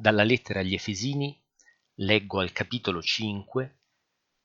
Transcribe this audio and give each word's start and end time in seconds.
Dalla 0.00 0.22
lettera 0.22 0.60
agli 0.60 0.74
Efesini 0.74 1.36
leggo 1.94 2.38
al 2.38 2.52
capitolo 2.52 3.02
5 3.02 3.78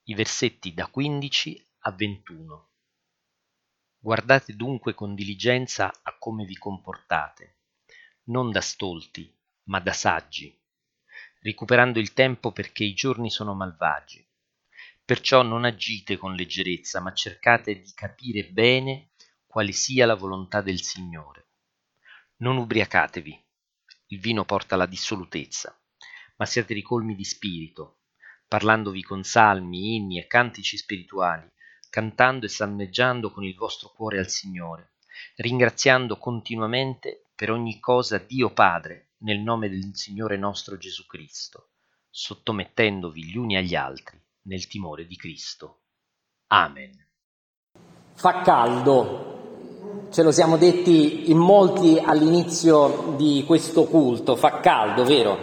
i 0.06 0.16
versetti 0.16 0.74
da 0.74 0.88
15 0.88 1.64
a 1.82 1.92
21. 1.92 2.70
Guardate 4.00 4.55
dunque 4.55 4.96
con 4.96 5.13
diligenza 5.13 5.94
a 6.02 6.18
come 6.18 6.46
vi 6.46 6.58
comportate, 6.58 7.58
non 8.29 8.50
da 8.50 8.62
stolti, 8.62 9.31
ma 9.66 9.79
da 9.79 9.94
saggi, 9.94 10.60
recuperando 11.41 11.99
il 11.99 12.13
tempo 12.13 12.51
perché 12.51 12.83
i 12.83 12.95
giorni 12.95 13.29
sono 13.29 13.54
malvagi. 13.54 14.27
Perciò 15.05 15.43
non 15.43 15.65
agite 15.65 16.17
con 16.17 16.33
leggerezza, 16.33 16.99
ma 16.99 17.13
cercate 17.13 17.79
di 17.79 17.91
capire 17.93 18.45
bene 18.45 19.11
quale 19.45 19.71
sia 19.71 20.07
la 20.07 20.15
volontà 20.15 20.61
del 20.61 20.81
Signore. 20.81 21.49
Non 22.38 22.57
ubriacatevi 22.57 23.39
il 24.14 24.20
vino 24.20 24.45
porta 24.45 24.75
alla 24.75 24.86
dissolutezza, 24.86 25.75
ma 26.38 26.45
siate 26.45 26.73
ricolmi 26.75 27.16
di 27.16 27.23
spirito, 27.23 28.02
parlandovi 28.48 29.02
con 29.02 29.23
salmi, 29.23 29.95
inni 29.95 30.20
e 30.20 30.27
cantici 30.27 30.77
spirituali, 30.77 31.49
cantando 31.89 32.45
e 32.45 32.49
salmeggiando 32.49 33.31
con 33.31 33.44
il 33.44 33.55
vostro 33.55 33.89
cuore 33.89 34.20
al 34.20 34.30
Signore, 34.30 34.94
ringraziando 35.38 36.17
continuamente 36.17 37.30
per 37.36 37.49
ogni 37.49 37.80
cosa 37.80 38.20
Dio 38.20 38.52
Padre 38.52 39.13
nel 39.20 39.39
nome 39.39 39.67
del 39.70 39.95
Signore 39.95 40.38
nostro 40.38 40.77
Gesù 40.77 41.08
Cristo, 41.08 41.72
sottomettendovi 42.09 43.25
gli 43.25 43.38
uni 43.38 43.58
agli 43.58 43.73
altri 43.73 44.22
nel 44.44 44.67
timore 44.67 45.08
di 45.08 45.16
Cristo. 45.16 45.81
Amen. 46.48 47.08
Fa 48.14 48.41
caldo, 48.41 49.33
ce 50.13 50.22
lo 50.22 50.31
siamo 50.31 50.58
detti 50.58 51.31
in 51.31 51.40
molti 51.40 51.99
all'inizio 51.99 53.16
di 53.17 53.44
questo 53.48 53.85
culto, 53.85 54.36
fa 54.36 54.59
caldo, 54.59 55.03
vero? 55.05 55.36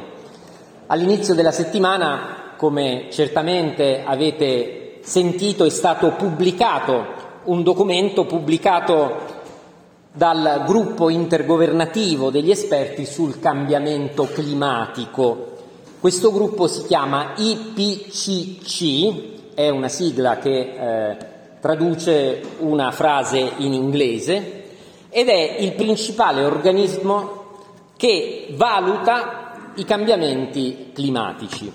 All'inizio 0.86 1.34
della 1.34 1.50
settimana, 1.50 2.54
come 2.56 3.08
certamente 3.10 4.04
avete 4.06 5.00
sentito, 5.02 5.64
è 5.64 5.70
stato 5.70 6.12
pubblicato 6.12 7.18
un 7.44 7.64
documento 7.64 8.26
pubblicato 8.26 9.38
dal 10.12 10.62
gruppo 10.64 11.08
intergovernativo 11.08 12.30
degli 12.30 12.52
esperti 12.52 13.06
sul 13.06 13.40
cambiamento 13.40 14.28
climatico. 14.32 15.48
Questo 15.98 16.30
gruppo 16.30 16.68
si 16.68 16.84
chiama 16.84 17.32
IPCC, 17.34 19.14
è 19.54 19.68
una 19.68 19.88
sigla 19.88 20.38
che 20.38 20.58
eh, 20.60 21.16
traduce 21.60 22.40
una 22.60 22.92
frase 22.92 23.52
in 23.58 23.72
inglese, 23.72 24.58
ed 25.10 25.28
è 25.28 25.56
il 25.58 25.72
principale 25.74 26.44
organismo 26.44 27.38
che 27.96 28.48
valuta 28.52 29.72
i 29.74 29.84
cambiamenti 29.84 30.90
climatici. 30.94 31.70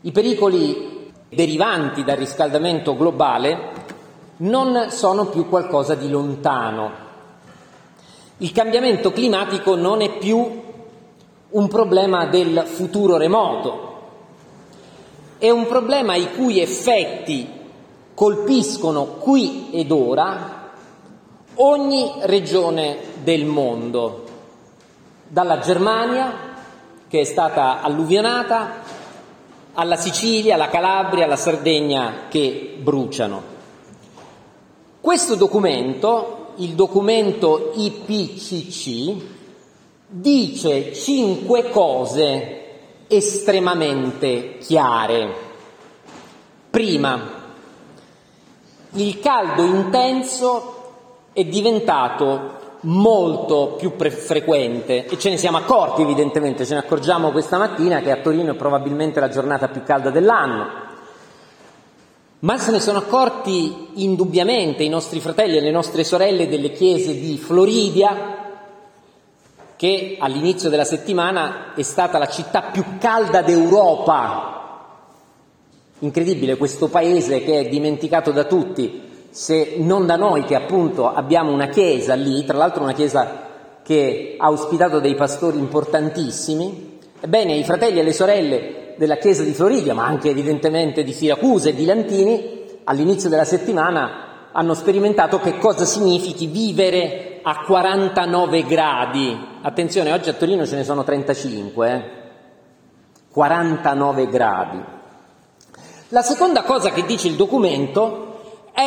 I 0.00 0.10
pericoli 0.10 1.12
derivanti 1.28 2.02
dal 2.02 2.16
riscaldamento 2.16 2.96
globale 2.96 3.70
non 4.38 4.86
sono 4.90 5.26
più 5.26 5.48
qualcosa 5.48 5.94
di 5.94 6.08
lontano. 6.08 6.90
Il 8.38 8.50
cambiamento 8.50 9.12
climatico 9.12 9.76
non 9.76 10.00
è 10.00 10.18
più 10.18 10.62
un 11.50 11.68
problema 11.68 12.26
del 12.26 12.64
futuro 12.66 13.16
remoto, 13.18 13.90
è 15.38 15.50
un 15.50 15.66
problema 15.66 16.14
i 16.14 16.32
cui 16.34 16.60
effetti 16.60 17.48
colpiscono 18.14 19.04
qui 19.18 19.68
ed 19.72 19.90
ora 19.90 20.61
ogni 21.54 22.12
regione 22.22 22.98
del 23.22 23.44
mondo, 23.44 24.24
dalla 25.28 25.58
Germania, 25.58 26.50
che 27.08 27.20
è 27.20 27.24
stata 27.24 27.80
alluvionata, 27.82 28.82
alla 29.74 29.96
Sicilia, 29.96 30.54
alla 30.54 30.68
Calabria, 30.68 31.24
alla 31.24 31.36
Sardegna 31.36 32.26
che 32.28 32.76
bruciano. 32.78 33.50
Questo 35.00 35.34
documento, 35.34 36.52
il 36.56 36.74
documento 36.74 37.72
IPCC, 37.74 39.14
dice 40.06 40.92
cinque 40.94 41.70
cose 41.70 42.58
estremamente 43.08 44.58
chiare. 44.58 45.34
Prima, 46.70 47.40
il 48.92 49.20
caldo 49.20 49.64
intenso 49.64 50.71
è 51.32 51.44
diventato 51.44 52.60
molto 52.82 53.74
più 53.78 53.94
pre- 53.96 54.10
frequente 54.10 55.06
e 55.06 55.18
ce 55.18 55.30
ne 55.30 55.36
siamo 55.36 55.58
accorti 55.58 56.02
evidentemente, 56.02 56.66
ce 56.66 56.74
ne 56.74 56.80
accorgiamo 56.80 57.30
questa 57.30 57.58
mattina 57.58 58.00
che 58.00 58.10
a 58.10 58.16
Torino 58.16 58.52
è 58.52 58.56
probabilmente 58.56 59.20
la 59.20 59.28
giornata 59.28 59.68
più 59.68 59.82
calda 59.82 60.10
dell'anno. 60.10 60.80
Ma 62.40 62.58
se 62.58 62.72
ne 62.72 62.80
sono 62.80 62.98
accorti 62.98 63.90
indubbiamente 63.94 64.82
i 64.82 64.88
nostri 64.88 65.20
fratelli 65.20 65.58
e 65.58 65.60
le 65.60 65.70
nostre 65.70 66.02
sorelle 66.02 66.48
delle 66.48 66.72
chiese 66.72 67.14
di 67.14 67.38
Floridia, 67.38 68.40
che 69.76 70.16
all'inizio 70.18 70.68
della 70.68 70.84
settimana 70.84 71.72
è 71.74 71.82
stata 71.82 72.18
la 72.18 72.28
città 72.28 72.62
più 72.62 72.84
calda 72.98 73.42
d'Europa. 73.42 74.50
Incredibile 76.00 76.56
questo 76.56 76.88
paese 76.88 77.44
che 77.44 77.60
è 77.60 77.68
dimenticato 77.68 78.32
da 78.32 78.42
tutti, 78.42 79.11
se 79.32 79.76
non 79.78 80.04
da 80.04 80.16
noi 80.16 80.44
che 80.44 80.54
appunto 80.54 81.10
abbiamo 81.10 81.52
una 81.52 81.68
chiesa 81.68 82.12
lì, 82.12 82.44
tra 82.44 82.58
l'altro 82.58 82.82
una 82.82 82.92
chiesa 82.92 83.48
che 83.82 84.36
ha 84.38 84.50
ospitato 84.50 85.00
dei 85.00 85.14
pastori 85.14 85.56
importantissimi, 85.56 86.98
ebbene 87.18 87.54
i 87.54 87.64
fratelli 87.64 87.98
e 87.98 88.02
le 88.02 88.12
sorelle 88.12 88.94
della 88.98 89.16
chiesa 89.16 89.42
di 89.42 89.54
Floridia, 89.54 89.94
ma 89.94 90.04
anche 90.04 90.28
evidentemente 90.28 91.02
di 91.02 91.14
Siracusa 91.14 91.70
e 91.70 91.74
di 91.74 91.86
Lantini, 91.86 92.60
all'inizio 92.84 93.30
della 93.30 93.46
settimana 93.46 94.50
hanno 94.52 94.74
sperimentato 94.74 95.40
che 95.40 95.56
cosa 95.56 95.86
significhi 95.86 96.46
vivere 96.46 97.40
a 97.42 97.64
49 97.64 98.64
gradi. 98.64 99.34
Attenzione, 99.62 100.12
oggi 100.12 100.28
a 100.28 100.34
Torino 100.34 100.66
ce 100.66 100.76
ne 100.76 100.84
sono 100.84 101.04
35, 101.04 101.90
eh? 101.90 102.02
49 103.30 104.28
gradi. 104.28 104.78
La 106.08 106.20
seconda 106.20 106.64
cosa 106.64 106.90
che 106.90 107.06
dice 107.06 107.28
il 107.28 107.36
documento 107.36 108.21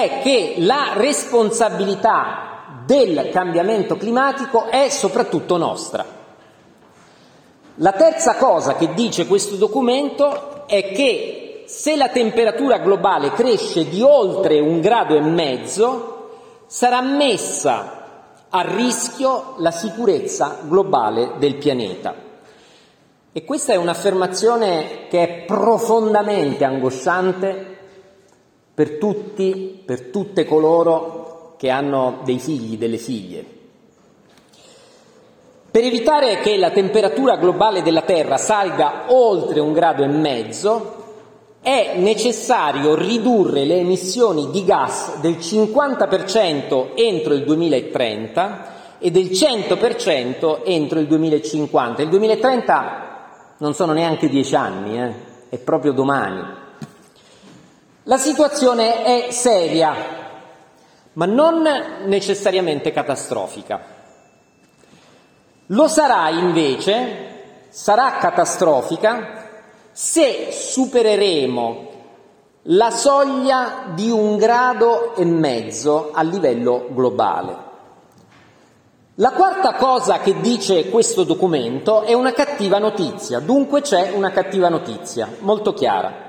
è 0.03 0.19
che 0.22 0.56
la 0.57 0.94
responsabilità 0.95 2.81
del 2.85 3.29
cambiamento 3.31 3.97
climatico 3.97 4.66
è 4.66 4.89
soprattutto 4.89 5.57
nostra. 5.57 6.06
La 7.75 7.91
terza 7.91 8.35
cosa 8.35 8.75
che 8.75 8.94
dice 8.94 9.28
questo 9.28 9.55
documento 9.55 10.66
è 10.67 10.91
che 10.91 11.63
se 11.66 11.95
la 11.95 12.09
temperatura 12.09 12.78
globale 12.78 13.31
cresce 13.31 13.89
di 13.89 14.01
oltre 14.01 14.59
un 14.59 14.79
grado 14.81 15.16
e 15.16 15.22
mezzo, 15.22 16.29
sarà 16.67 17.01
messa 17.01 18.03
a 18.50 18.61
rischio 18.61 19.55
la 19.57 19.72
sicurezza 19.72 20.59
globale 20.61 21.34
del 21.38 21.55
pianeta. 21.55 22.13
E 23.31 23.44
questa 23.44 23.73
è 23.73 23.75
un'affermazione 23.75 25.07
che 25.09 25.23
è 25.23 25.44
profondamente 25.45 26.63
angosciante 26.63 27.74
per 28.75 28.97
tutti, 28.97 29.81
per 29.85 30.09
tutte 30.09 30.45
coloro 30.45 31.55
che 31.57 31.69
hanno 31.69 32.19
dei 32.25 32.39
figli, 32.39 32.77
delle 32.77 32.97
figlie. 32.97 33.45
Per 35.71 35.83
evitare 35.83 36.39
che 36.41 36.57
la 36.57 36.71
temperatura 36.71 37.37
globale 37.37 37.81
della 37.81 38.01
Terra 38.01 38.37
salga 38.37 39.05
oltre 39.07 39.61
un 39.61 39.71
grado 39.71 40.03
e 40.03 40.07
mezzo, 40.07 41.03
è 41.61 41.95
necessario 41.97 42.95
ridurre 42.95 43.63
le 43.63 43.77
emissioni 43.77 44.51
di 44.51 44.63
gas 44.65 45.19
del 45.19 45.37
50% 45.37 46.91
entro 46.95 47.33
il 47.33 47.43
2030 47.43 48.73
e 48.99 49.09
del 49.09 49.25
100% 49.25 50.61
entro 50.63 50.99
il 50.99 51.07
2050. 51.07 52.01
Il 52.01 52.09
2030 52.09 53.05
non 53.57 53.73
sono 53.73 53.93
neanche 53.93 54.29
dieci 54.29 54.55
anni, 54.55 55.01
eh? 55.01 55.13
è 55.49 55.57
proprio 55.57 55.91
domani. 55.91 56.63
La 58.07 58.17
situazione 58.19 59.03
è 59.03 59.31
seria, 59.31 59.96
ma 61.13 61.25
non 61.25 61.67
necessariamente 62.05 62.91
catastrofica. 62.91 63.81
Lo 65.67 65.87
sarà 65.87 66.29
invece, 66.29 67.66
sarà 67.69 68.17
catastrofica 68.19 69.47
se 69.91 70.49
supereremo 70.52 71.87
la 72.67 72.91
soglia 72.91 73.85
di 73.96 74.11
un 74.11 74.37
grado 74.37 75.16
e 75.16 75.25
mezzo 75.25 76.11
a 76.13 76.22
livello 76.22 76.85
globale. 76.91 77.57
La 79.16 79.31
quarta 79.31 79.73
cosa 79.73 80.19
che 80.19 80.40
dice 80.41 80.91
questo 80.91 81.23
documento 81.23 82.03
è 82.03 82.13
una 82.13 82.34
cattiva 82.34 82.78
notizia, 82.78 83.40
dunque 83.40 83.81
c'è 83.81 84.11
una 84.11 84.29
cattiva 84.29 84.69
notizia, 84.69 85.28
molto 85.40 85.73
chiara 85.73 86.25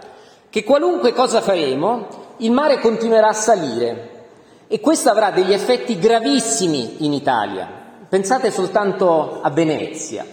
che 0.56 0.64
qualunque 0.64 1.12
cosa 1.12 1.42
faremo, 1.42 2.06
il 2.38 2.50
mare 2.50 2.80
continuerà 2.80 3.28
a 3.28 3.34
salire 3.34 4.24
e 4.68 4.80
questo 4.80 5.10
avrà 5.10 5.30
degli 5.30 5.52
effetti 5.52 5.98
gravissimi 5.98 7.04
in 7.04 7.12
Italia. 7.12 7.68
Pensate 8.08 8.50
soltanto 8.50 9.40
a 9.42 9.50
Venezia. 9.50 10.24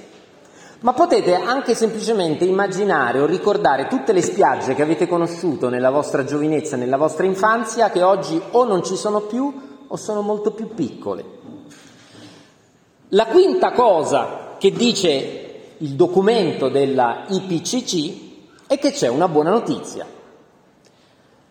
ma 0.79 0.93
potete 0.93 1.35
anche 1.35 1.75
semplicemente 1.75 2.45
immaginare 2.45 3.19
o 3.19 3.25
ricordare 3.25 3.87
tutte 3.87 4.13
le 4.13 4.21
spiagge 4.21 4.75
che 4.75 4.81
avete 4.81 5.09
conosciuto 5.09 5.67
nella 5.67 5.89
vostra 5.89 6.23
giovinezza, 6.23 6.77
nella 6.77 6.95
vostra 6.95 7.25
infanzia, 7.25 7.89
che 7.89 8.01
oggi 8.01 8.41
o 8.51 8.63
non 8.63 8.81
ci 8.81 8.95
sono 8.95 9.23
più 9.23 9.83
o 9.85 9.95
sono 9.97 10.21
molto 10.21 10.51
più 10.51 10.73
piccole. 10.73 11.25
La 13.09 13.25
quinta 13.25 13.73
cosa 13.73 14.55
che 14.57 14.71
dice 14.71 15.73
il 15.79 15.95
documento 15.95 16.69
della 16.69 17.25
IPCC 17.27 18.31
è 18.67 18.77
che 18.77 18.91
c'è 18.91 19.07
una 19.07 19.27
buona 19.27 19.51
notizia. 19.51 20.05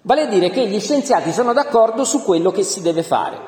Vale 0.03 0.23
a 0.23 0.26
dire 0.26 0.50
che 0.50 0.67
gli 0.67 0.81
scienziati 0.81 1.32
sono 1.32 1.53
d'accordo 1.53 2.05
su 2.05 2.23
quello 2.23 2.50
che 2.50 2.62
si 2.62 2.82
deve 2.82 3.03
fare. 3.03 3.38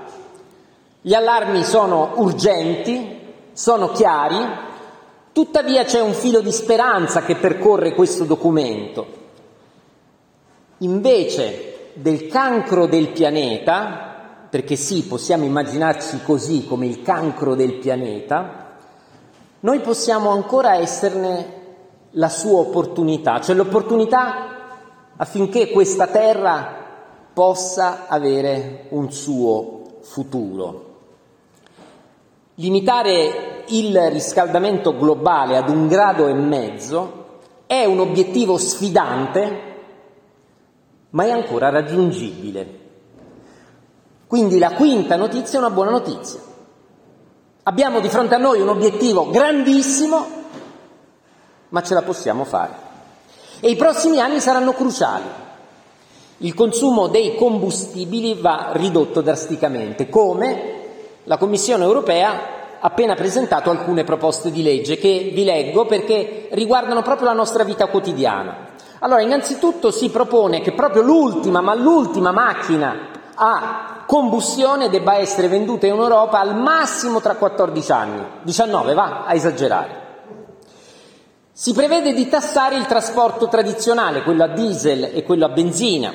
Gli 1.00 1.14
allarmi 1.14 1.64
sono 1.64 2.12
urgenti, 2.16 3.20
sono 3.52 3.90
chiari, 3.90 4.72
Tuttavia 5.34 5.82
c'è 5.82 6.00
un 6.00 6.12
filo 6.12 6.40
di 6.40 6.52
speranza 6.52 7.22
che 7.22 7.34
percorre 7.34 7.92
questo 7.92 8.22
documento. 8.22 9.04
Invece 10.78 11.90
del 11.94 12.28
cancro 12.28 12.86
del 12.86 13.08
pianeta, 13.08 14.46
perché 14.48 14.76
sì, 14.76 15.02
possiamo 15.02 15.44
immaginarci 15.44 16.22
così 16.22 16.64
come 16.68 16.86
il 16.86 17.02
cancro 17.02 17.56
del 17.56 17.78
pianeta, 17.78 18.76
noi 19.58 19.80
possiamo 19.80 20.30
ancora 20.30 20.76
esserne 20.76 21.53
la 22.16 22.28
sua 22.28 22.60
opportunità, 22.60 23.40
cioè 23.40 23.54
l'opportunità 23.54 24.52
affinché 25.16 25.70
questa 25.70 26.06
terra 26.08 26.82
possa 27.32 28.06
avere 28.08 28.86
un 28.90 29.10
suo 29.10 29.98
futuro. 30.02 30.92
Limitare 32.56 33.64
il 33.68 34.10
riscaldamento 34.10 34.96
globale 34.96 35.56
ad 35.56 35.68
un 35.68 35.88
grado 35.88 36.28
e 36.28 36.34
mezzo 36.34 37.22
è 37.66 37.84
un 37.84 37.98
obiettivo 37.98 38.58
sfidante, 38.58 39.72
ma 41.10 41.24
è 41.24 41.30
ancora 41.30 41.70
raggiungibile. 41.70 42.82
Quindi 44.26 44.58
la 44.58 44.72
quinta 44.72 45.16
notizia 45.16 45.58
è 45.58 45.62
una 45.62 45.74
buona 45.74 45.90
notizia. 45.90 46.40
Abbiamo 47.64 48.00
di 48.00 48.08
fronte 48.08 48.34
a 48.34 48.38
noi 48.38 48.60
un 48.60 48.68
obiettivo 48.68 49.30
grandissimo, 49.30 50.26
ma 51.74 51.82
ce 51.82 51.94
la 51.94 52.02
possiamo 52.02 52.44
fare. 52.44 52.72
E 53.58 53.68
i 53.68 53.74
prossimi 53.74 54.20
anni 54.20 54.38
saranno 54.38 54.74
cruciali. 54.74 55.24
Il 56.38 56.54
consumo 56.54 57.08
dei 57.08 57.34
combustibili 57.34 58.34
va 58.34 58.70
ridotto 58.74 59.22
drasticamente. 59.22 60.08
Come? 60.08 60.82
La 61.24 61.36
Commissione 61.36 61.82
europea 61.82 62.30
ha 62.30 62.38
appena 62.78 63.14
presentato 63.14 63.70
alcune 63.70 64.04
proposte 64.04 64.52
di 64.52 64.62
legge 64.62 64.98
che 64.98 65.32
vi 65.34 65.42
leggo 65.42 65.84
perché 65.84 66.46
riguardano 66.52 67.02
proprio 67.02 67.26
la 67.26 67.34
nostra 67.34 67.64
vita 67.64 67.86
quotidiana. 67.86 68.68
Allora, 69.00 69.22
innanzitutto 69.22 69.90
si 69.90 70.10
propone 70.10 70.60
che 70.60 70.72
proprio 70.72 71.02
l'ultima, 71.02 71.60
ma 71.60 71.74
l'ultima 71.74 72.30
macchina 72.30 73.08
a 73.34 74.04
combustione 74.06 74.90
debba 74.90 75.16
essere 75.16 75.48
venduta 75.48 75.86
in 75.86 75.94
Europa 75.94 76.38
al 76.38 76.56
massimo 76.56 77.20
tra 77.20 77.34
14 77.34 77.90
anni, 77.92 78.24
19 78.42 78.94
va 78.94 79.24
a 79.26 79.34
esagerare. 79.34 80.03
Si 81.56 81.72
prevede 81.72 82.14
di 82.14 82.28
tassare 82.28 82.74
il 82.74 82.86
trasporto 82.86 83.46
tradizionale, 83.46 84.24
quello 84.24 84.42
a 84.42 84.48
diesel 84.48 85.12
e 85.14 85.22
quello 85.22 85.44
a 85.44 85.50
benzina, 85.50 86.12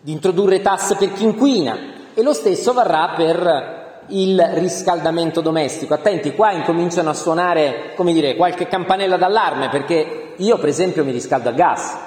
di 0.00 0.12
introdurre 0.12 0.62
tasse 0.62 0.94
per 0.94 1.12
chi 1.14 1.24
inquina 1.24 1.76
e 2.14 2.22
lo 2.22 2.32
stesso 2.32 2.72
varrà 2.72 3.08
per 3.16 4.04
il 4.10 4.40
riscaldamento 4.40 5.40
domestico. 5.40 5.94
Attenti, 5.94 6.32
qua 6.32 6.52
incominciano 6.52 7.10
a 7.10 7.14
suonare, 7.14 7.92
come 7.96 8.12
dire, 8.12 8.36
qualche 8.36 8.68
campanella 8.68 9.16
d'allarme, 9.16 9.68
perché 9.68 10.34
io 10.36 10.58
per 10.58 10.68
esempio 10.68 11.04
mi 11.04 11.10
riscaldo 11.10 11.48
a 11.48 11.52
gas. 11.54 11.98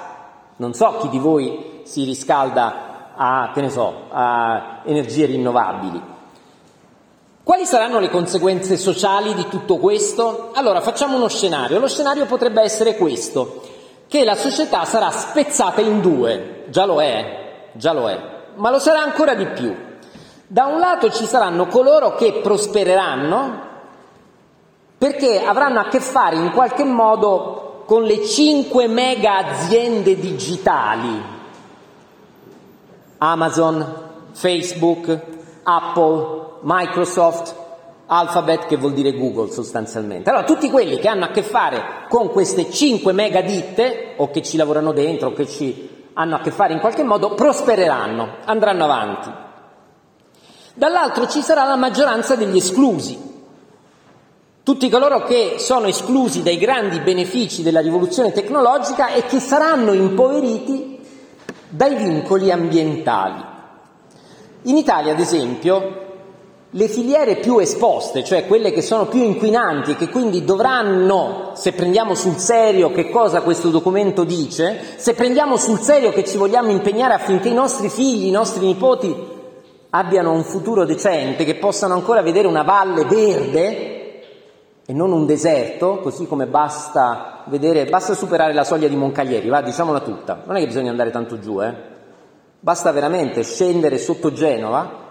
Non 0.56 0.72
so 0.72 0.96
chi 0.96 1.10
di 1.10 1.18
voi 1.18 1.82
si 1.82 2.04
riscalda 2.04 3.12
a, 3.14 3.52
so, 3.68 4.04
a 4.08 4.80
energie 4.86 5.26
rinnovabili. 5.26 6.11
Quali 7.44 7.66
saranno 7.66 7.98
le 7.98 8.08
conseguenze 8.08 8.76
sociali 8.76 9.34
di 9.34 9.48
tutto 9.48 9.78
questo? 9.78 10.50
Allora, 10.54 10.80
facciamo 10.80 11.16
uno 11.16 11.26
scenario. 11.26 11.80
Lo 11.80 11.88
scenario 11.88 12.24
potrebbe 12.26 12.62
essere 12.62 12.96
questo, 12.96 13.62
che 14.06 14.22
la 14.22 14.36
società 14.36 14.84
sarà 14.84 15.10
spezzata 15.10 15.80
in 15.80 16.00
due. 16.00 16.66
Già 16.68 16.84
lo 16.84 17.02
è, 17.02 17.70
già 17.72 17.92
lo 17.92 18.08
è, 18.08 18.16
ma 18.54 18.70
lo 18.70 18.78
sarà 18.78 19.00
ancora 19.00 19.34
di 19.34 19.46
più. 19.46 19.74
Da 20.46 20.66
un 20.66 20.78
lato 20.78 21.10
ci 21.10 21.24
saranno 21.24 21.66
coloro 21.66 22.14
che 22.14 22.40
prospereranno 22.42 23.70
perché 24.96 25.44
avranno 25.44 25.80
a 25.80 25.88
che 25.88 25.98
fare 25.98 26.36
in 26.36 26.52
qualche 26.52 26.84
modo 26.84 27.82
con 27.86 28.04
le 28.04 28.24
cinque 28.24 28.86
mega 28.86 29.38
aziende 29.38 30.16
digitali, 30.16 31.20
Amazon, 33.18 33.94
Facebook, 34.30 35.20
Apple, 35.64 36.50
Microsoft, 36.62 37.54
Alphabet 38.06 38.66
che 38.66 38.76
vuol 38.76 38.92
dire 38.92 39.12
Google 39.12 39.50
sostanzialmente. 39.50 40.28
Allora 40.28 40.44
tutti 40.44 40.70
quelli 40.70 40.98
che 40.98 41.08
hanno 41.08 41.24
a 41.24 41.28
che 41.28 41.42
fare 41.42 42.06
con 42.08 42.30
queste 42.30 42.70
cinque 42.70 43.12
mega 43.12 43.40
ditte 43.40 44.14
o 44.16 44.30
che 44.30 44.42
ci 44.42 44.56
lavorano 44.56 44.92
dentro 44.92 45.28
o 45.28 45.32
che 45.32 45.46
ci 45.46 45.90
hanno 46.14 46.36
a 46.36 46.40
che 46.40 46.50
fare 46.50 46.74
in 46.74 46.80
qualche 46.80 47.04
modo 47.04 47.34
prospereranno, 47.34 48.36
andranno 48.44 48.84
avanti. 48.84 49.30
Dall'altro 50.74 51.26
ci 51.26 51.40
sarà 51.40 51.64
la 51.64 51.76
maggioranza 51.76 52.34
degli 52.34 52.56
esclusi, 52.56 53.30
tutti 54.62 54.88
coloro 54.90 55.22
che 55.22 55.56
sono 55.58 55.86
esclusi 55.86 56.42
dai 56.42 56.58
grandi 56.58 57.00
benefici 57.00 57.62
della 57.62 57.80
rivoluzione 57.80 58.32
tecnologica 58.32 59.08
e 59.08 59.24
che 59.24 59.40
saranno 59.40 59.92
impoveriti 59.92 61.00
dai 61.68 61.96
vincoli 61.96 62.50
ambientali. 62.50 63.42
In 64.62 64.76
Italia, 64.76 65.12
ad 65.12 65.18
esempio, 65.18 66.01
le 66.74 66.88
filiere 66.88 67.36
più 67.36 67.58
esposte, 67.58 68.24
cioè 68.24 68.46
quelle 68.46 68.72
che 68.72 68.80
sono 68.80 69.04
più 69.06 69.22
inquinanti 69.22 69.90
e 69.90 69.96
che 69.96 70.08
quindi 70.08 70.42
dovranno, 70.42 71.50
se 71.52 71.72
prendiamo 71.72 72.14
sul 72.14 72.36
serio 72.36 72.90
che 72.92 73.10
cosa 73.10 73.42
questo 73.42 73.68
documento 73.68 74.24
dice, 74.24 74.80
se 74.96 75.12
prendiamo 75.12 75.58
sul 75.58 75.80
serio 75.80 76.12
che 76.12 76.24
ci 76.24 76.38
vogliamo 76.38 76.70
impegnare 76.70 77.12
affinché 77.12 77.50
i 77.50 77.54
nostri 77.54 77.90
figli, 77.90 78.26
i 78.26 78.30
nostri 78.30 78.64
nipoti 78.64 79.14
abbiano 79.90 80.32
un 80.32 80.44
futuro 80.44 80.86
decente, 80.86 81.44
che 81.44 81.56
possano 81.56 81.92
ancora 81.92 82.22
vedere 82.22 82.46
una 82.46 82.62
valle 82.62 83.04
verde 83.04 84.22
e 84.86 84.92
non 84.94 85.12
un 85.12 85.26
deserto, 85.26 85.98
così 85.98 86.26
come 86.26 86.46
basta 86.46 87.44
vedere, 87.48 87.84
basta 87.84 88.14
superare 88.14 88.54
la 88.54 88.64
soglia 88.64 88.88
di 88.88 88.96
Moncaglieri, 88.96 89.48
va, 89.50 89.60
diciamola 89.60 90.00
tutta, 90.00 90.40
non 90.46 90.56
è 90.56 90.60
che 90.60 90.68
bisogna 90.68 90.90
andare 90.90 91.10
tanto 91.10 91.38
giù, 91.38 91.60
eh? 91.60 91.90
Basta 92.58 92.92
veramente 92.92 93.42
scendere 93.42 93.98
sotto 93.98 94.32
Genova 94.32 95.01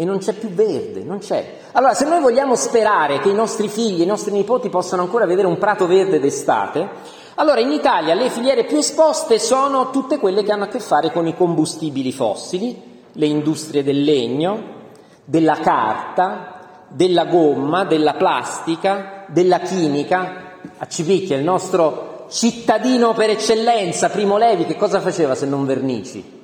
e 0.00 0.04
non 0.04 0.18
c'è 0.18 0.32
più 0.32 0.50
verde, 0.50 1.02
non 1.02 1.18
c'è. 1.18 1.56
Allora, 1.72 1.92
se 1.92 2.06
noi 2.06 2.20
vogliamo 2.20 2.54
sperare 2.54 3.18
che 3.18 3.30
i 3.30 3.34
nostri 3.34 3.68
figli, 3.68 4.02
i 4.02 4.06
nostri 4.06 4.30
nipoti 4.30 4.68
possano 4.68 5.02
ancora 5.02 5.26
vedere 5.26 5.48
un 5.48 5.58
prato 5.58 5.88
verde 5.88 6.20
d'estate, 6.20 6.88
allora 7.34 7.58
in 7.58 7.72
Italia 7.72 8.14
le 8.14 8.30
filiere 8.30 8.62
più 8.62 8.76
esposte 8.76 9.40
sono 9.40 9.90
tutte 9.90 10.18
quelle 10.18 10.44
che 10.44 10.52
hanno 10.52 10.64
a 10.64 10.68
che 10.68 10.78
fare 10.78 11.10
con 11.10 11.26
i 11.26 11.34
combustibili 11.34 12.12
fossili, 12.12 12.80
le 13.10 13.26
industrie 13.26 13.82
del 13.82 14.04
legno, 14.04 14.76
della 15.24 15.56
carta, 15.56 16.86
della 16.86 17.24
gomma, 17.24 17.84
della 17.84 18.14
plastica, 18.14 19.24
della 19.26 19.58
chimica. 19.58 20.46
A 20.78 20.86
Civicchia, 20.86 21.36
il 21.36 21.42
nostro 21.42 22.26
cittadino 22.30 23.14
per 23.14 23.30
eccellenza, 23.30 24.10
Primo 24.10 24.38
Levi, 24.38 24.64
che 24.64 24.76
cosa 24.76 25.00
faceva 25.00 25.34
se 25.34 25.46
non 25.46 25.66
vernici? 25.66 26.36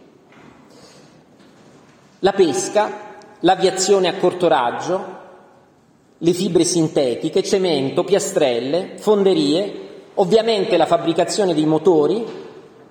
La 2.19 2.33
pesca, 2.33 3.04
l'aviazione 3.45 4.09
a 4.09 4.15
corto 4.15 4.49
raggio, 4.49 5.23
le 6.17 6.33
fibre 6.33 6.65
sintetiche, 6.65 7.43
cemento, 7.43 8.03
piastrelle, 8.03 8.93
fonderie, 8.97 9.81
ovviamente 10.15 10.79
la 10.79 10.87
fabbricazione 10.87 11.53
dei 11.53 11.67
motori, 11.67 12.43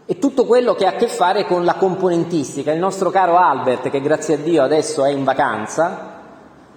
e 0.06 0.20
tutto 0.20 0.46
quello 0.46 0.76
che 0.76 0.86
ha 0.86 0.90
a 0.90 0.96
che 0.96 1.08
fare 1.08 1.46
con 1.46 1.66
la 1.66 1.76
componentistica. 1.76 2.72
Il 2.72 2.80
nostro 2.80 3.10
caro 3.10 3.38
Albert, 3.38 3.90
che 3.90 4.02
grazie 4.02 4.36
a 4.36 4.38
Dio 4.38 4.62
adesso 4.62 5.04
è 5.04 5.10
in 5.10 5.24
vacanza, 5.24 6.12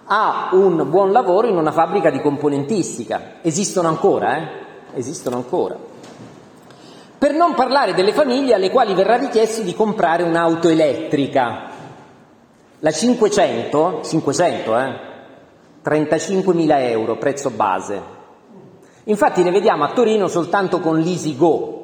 ha 0.07 0.49
un 0.53 0.89
buon 0.89 1.13
lavoro 1.13 1.49
in 1.49 1.57
una 1.57 1.73
fabbrica 1.73 2.09
di 2.09 2.21
componentistica. 2.21 3.39
Esistono 3.43 3.89
ancora, 3.89 4.37
eh? 4.37 4.49
Esistono 4.95 5.37
ancora. 5.37 5.77
Per 7.19 7.33
non 7.33 7.55
parlare 7.55 7.93
delle 7.93 8.13
famiglie 8.13 8.55
alle 8.55 8.71
quali 8.71 8.95
verrà 8.95 9.17
richiesto 9.17 9.63
di 9.63 9.75
comprare 9.75 10.23
un'auto 10.23 10.69
elettrica. 10.69 11.75
La 12.87 12.93
500, 12.93 14.03
500 14.05 14.79
eh? 14.79 15.01
35.000 15.85 16.81
euro, 16.91 17.17
prezzo 17.17 17.51
base. 17.51 18.01
Infatti 19.03 19.43
ne 19.43 19.51
vediamo 19.51 19.83
a 19.83 19.91
Torino 19.91 20.29
soltanto 20.29 20.79
con 20.79 21.01
l'EasyGo, 21.01 21.75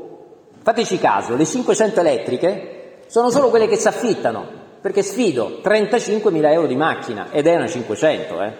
Fateci 0.63 1.01
caso, 1.01 1.35
le 1.35 1.45
500 1.45 1.99
elettriche 1.99 3.01
sono 3.09 3.31
solo 3.31 3.49
quelle 3.51 3.67
che 3.67 3.75
si 3.75 3.89
affittano, 3.89 4.47
perché 4.81 5.03
sfido 5.03 5.59
35.000 5.61 6.53
euro 6.53 6.69
di 6.69 6.77
macchina 6.77 7.33
ed 7.33 7.49
è 7.49 7.57
una 7.57 7.67
500. 7.67 8.41
Eh. 8.41 8.53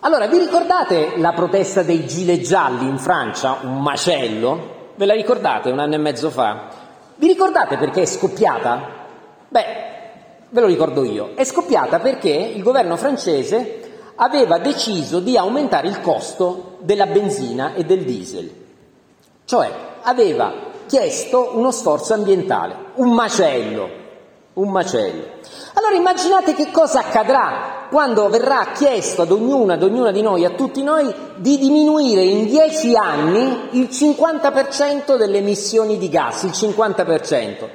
Allora, 0.00 0.26
vi 0.26 0.36
ricordate 0.36 1.14
la 1.16 1.32
protesta 1.32 1.82
dei 1.82 2.06
gilet 2.06 2.42
gialli 2.42 2.86
in 2.86 2.98
Francia, 2.98 3.60
un 3.62 3.80
macello? 3.80 4.90
Ve 4.96 5.06
la 5.06 5.14
ricordate 5.14 5.70
un 5.70 5.78
anno 5.78 5.94
e 5.94 5.98
mezzo 5.98 6.28
fa? 6.28 6.68
Vi 7.14 7.26
ricordate 7.26 7.78
perché 7.78 8.02
è 8.02 8.06
scoppiata? 8.06 9.04
Beh, 9.48 9.94
ve 10.48 10.60
lo 10.60 10.66
ricordo 10.66 11.04
io. 11.04 11.30
È 11.34 11.44
scoppiata 11.44 11.98
perché 11.98 12.30
il 12.30 12.62
governo 12.62 12.96
francese 12.96 13.82
aveva 14.16 14.58
deciso 14.58 15.20
di 15.20 15.36
aumentare 15.36 15.88
il 15.88 16.00
costo 16.00 16.76
della 16.80 17.06
benzina 17.06 17.74
e 17.74 17.84
del 17.84 18.04
diesel. 18.04 18.50
Cioè, 19.44 19.70
aveva 20.02 20.52
chiesto 20.86 21.50
uno 21.54 21.70
sforzo 21.70 22.14
ambientale, 22.14 22.74
un 22.94 23.12
macello, 23.12 23.88
un 24.54 24.70
macello. 24.70 25.34
Allora 25.74 25.94
immaginate 25.94 26.54
che 26.54 26.70
cosa 26.70 27.00
accadrà 27.00 27.86
quando 27.90 28.28
verrà 28.28 28.68
chiesto 28.74 29.22
ad 29.22 29.30
ognuna, 29.30 29.74
ad 29.74 29.82
ognuna 29.82 30.10
di 30.10 30.22
noi, 30.22 30.44
a 30.44 30.50
tutti 30.50 30.82
noi, 30.82 31.12
di 31.36 31.58
diminuire 31.58 32.22
in 32.22 32.46
dieci 32.46 32.94
anni 32.96 33.68
il 33.72 33.88
50% 33.90 35.16
delle 35.16 35.38
emissioni 35.38 35.98
di 35.98 36.08
gas, 36.08 36.44
il 36.44 36.50
50%. 36.50 37.68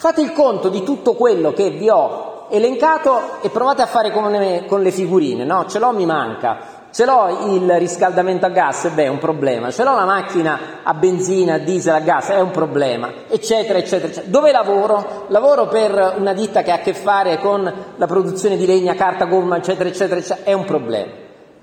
Fate 0.00 0.22
il 0.22 0.32
conto 0.32 0.70
di 0.70 0.82
tutto 0.82 1.12
quello 1.12 1.52
che 1.52 1.68
vi 1.68 1.90
ho 1.90 2.46
elencato 2.48 3.42
e 3.42 3.50
provate 3.50 3.82
a 3.82 3.86
fare 3.86 4.10
come 4.10 4.64
con 4.64 4.80
le 4.80 4.90
figurine, 4.92 5.44
no? 5.44 5.66
Ce 5.68 5.78
l'ho, 5.78 5.92
mi 5.92 6.06
manca. 6.06 6.88
Ce 6.90 7.04
l'ho 7.04 7.52
il 7.54 7.70
riscaldamento 7.72 8.46
a 8.46 8.48
gas, 8.48 8.88
beh, 8.88 9.04
è 9.04 9.08
un 9.08 9.18
problema. 9.18 9.70
Ce 9.70 9.84
l'ho 9.84 9.94
la 9.94 10.06
macchina 10.06 10.58
a 10.82 10.94
benzina, 10.94 11.56
a 11.56 11.58
diesel, 11.58 11.96
a 11.96 12.00
gas, 12.00 12.28
è 12.28 12.40
un 12.40 12.50
problema, 12.50 13.12
eccetera, 13.28 13.78
eccetera, 13.78 14.08
eccetera. 14.08 14.30
Dove 14.30 14.52
lavoro? 14.52 15.26
Lavoro 15.28 15.68
per 15.68 16.14
una 16.16 16.32
ditta 16.32 16.62
che 16.62 16.70
ha 16.70 16.76
a 16.76 16.80
che 16.80 16.94
fare 16.94 17.36
con 17.36 17.70
la 17.94 18.06
produzione 18.06 18.56
di 18.56 18.64
legna, 18.64 18.94
carta, 18.94 19.26
gomma, 19.26 19.58
eccetera, 19.58 19.86
eccetera, 19.86 20.18
eccetera. 20.18 20.48
È 20.48 20.54
un 20.54 20.64
problema. 20.64 21.12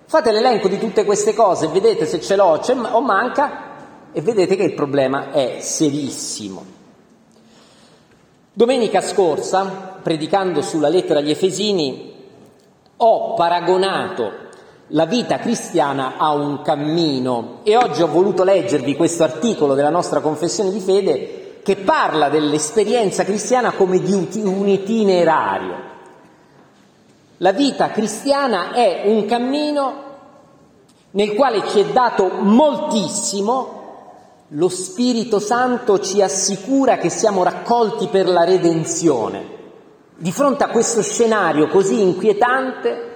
Fate 0.06 0.32
l'elenco 0.32 0.68
di 0.68 0.78
tutte 0.78 1.06
queste 1.06 1.34
cose, 1.34 1.70
vedete 1.70 2.06
se 2.06 2.22
ce 2.22 2.36
l'ho 2.36 2.62
o 2.92 3.02
manca 3.02 4.12
e 4.12 4.22
vedete 4.22 4.56
che 4.56 4.64
il 4.64 4.76
problema 4.76 5.32
è 5.32 5.58
serissimo. 5.60 6.77
Domenica 8.58 9.02
scorsa, 9.02 10.00
predicando 10.02 10.64
sulla 10.64 10.90
lettera 10.90 11.20
agli 11.20 11.30
Efesini, 11.30 12.12
ho 12.98 13.36
paragonato 13.36 14.32
la 14.88 15.06
vita 15.06 15.38
cristiana 15.38 16.16
ha 16.18 16.32
un 16.32 16.64
cammino 16.64 17.60
e 17.62 17.78
oggi 17.78 18.02
ho 18.02 18.08
voluto 18.08 18.44
leggervi 18.44 18.96
questo 18.96 19.22
articolo 19.22 19.76
della 19.76 19.92
nostra 19.92 20.22
confessione 20.22 20.72
di 20.72 20.80
fede 20.80 21.60
che 21.62 21.76
parla 21.76 22.30
dell'esperienza 22.30 23.24
cristiana 23.24 23.74
come 23.74 24.00
di 24.00 24.12
un 24.12 24.68
itinerario. 24.68 25.76
La 27.38 27.52
vita 27.52 27.92
cristiana 27.92 28.72
è 28.72 29.04
un 29.06 29.26
cammino 29.26 29.94
nel 31.12 31.36
quale 31.36 31.62
ci 31.68 31.82
è 31.82 31.86
dato 31.92 32.28
moltissimo, 32.40 33.77
lo 34.52 34.70
Spirito 34.70 35.40
Santo 35.40 36.00
ci 36.00 36.22
assicura 36.22 36.98
che 36.98 37.10
siamo 37.10 37.44
raccolti 37.44 38.08
per 38.08 38.30
la 38.30 38.46
redenzione. 38.46 39.56
Di 40.16 40.32
fronte 40.32 40.64
a 40.64 40.70
questo 40.70 41.02
scenario 41.02 41.68
così 41.68 42.02
inquietante, 42.02 43.16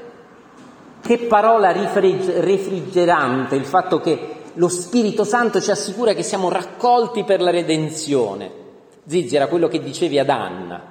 che 1.01 1.19
parola 1.19 1.71
refrigerante 1.71 3.55
il 3.55 3.63
fatto 3.63 4.01
che 4.01 4.39
lo 4.55 4.67
Spirito 4.67 5.23
Santo 5.23 5.61
ci 5.61 5.71
assicura 5.71 6.13
che 6.13 6.21
siamo 6.21 6.49
raccolti 6.49 7.23
per 7.23 7.41
la 7.41 7.49
redenzione. 7.49 8.59
Zizi 9.05 9.35
era 9.35 9.47
quello 9.47 9.69
che 9.69 9.81
dicevi 9.81 10.19
ad 10.19 10.29
Anna, 10.29 10.83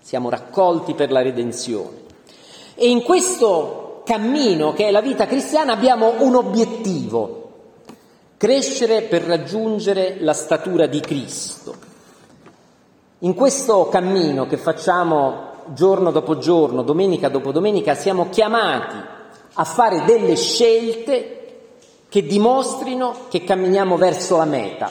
siamo 0.00 0.30
raccolti 0.30 0.94
per 0.94 1.10
la 1.10 1.22
redenzione. 1.22 2.06
E 2.76 2.88
in 2.88 3.02
questo 3.02 4.02
cammino 4.04 4.72
che 4.72 4.86
è 4.86 4.90
la 4.92 5.02
vita 5.02 5.26
cristiana 5.26 5.72
abbiamo 5.72 6.14
un 6.18 6.36
obiettivo, 6.36 7.47
crescere 8.38 9.02
per 9.02 9.22
raggiungere 9.22 10.18
la 10.20 10.32
statura 10.32 10.86
di 10.86 11.00
Cristo. 11.00 11.74
In 13.18 13.34
questo 13.34 13.88
cammino 13.88 14.46
che 14.46 14.56
facciamo 14.56 15.46
giorno 15.74 16.12
dopo 16.12 16.38
giorno, 16.38 16.82
domenica 16.82 17.28
dopo 17.28 17.50
domenica, 17.50 17.96
siamo 17.96 18.28
chiamati 18.28 18.96
a 19.54 19.64
fare 19.64 20.04
delle 20.04 20.36
scelte 20.36 21.34
che 22.08 22.22
dimostrino 22.22 23.26
che 23.28 23.42
camminiamo 23.42 23.96
verso 23.96 24.36
la 24.36 24.44
meta, 24.44 24.88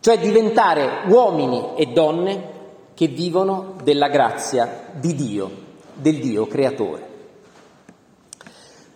cioè 0.00 0.18
diventare 0.18 1.04
uomini 1.06 1.70
e 1.74 1.86
donne 1.86 2.48
che 2.92 3.06
vivono 3.06 3.76
della 3.82 4.08
grazia 4.08 4.88
di 4.92 5.14
Dio, 5.14 5.50
del 5.94 6.20
Dio 6.20 6.46
creatore. 6.46 7.09